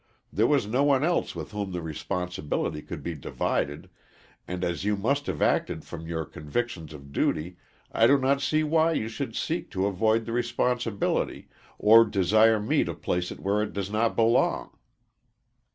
There 0.33 0.47
was 0.47 0.65
no 0.65 0.81
one 0.83 1.03
else 1.03 1.35
with 1.35 1.51
whom 1.51 1.73
the 1.73 1.81
responsibility 1.83 2.81
could 2.81 3.03
be 3.03 3.13
divided, 3.13 3.87
and 4.47 4.63
as 4.63 4.83
you 4.83 4.97
must 4.97 5.27
have 5.27 5.43
acted 5.43 5.85
from 5.85 6.07
your 6.07 6.25
convictions 6.25 6.91
of 6.91 7.11
duty, 7.11 7.57
I 7.91 8.07
do 8.07 8.17
not 8.17 8.41
see 8.41 8.63
why 8.63 8.93
you 8.93 9.07
should 9.09 9.35
seek 9.35 9.69
to 9.69 9.85
avoid 9.85 10.25
the 10.25 10.31
responsibility, 10.33 11.49
or 11.77 12.03
desire 12.03 12.59
me 12.59 12.83
to 12.85 12.95
place 12.95 13.29
it 13.29 13.41
where 13.41 13.61
it 13.61 13.73
does 13.73 13.91
not 13.91 14.15
belong. 14.15 14.75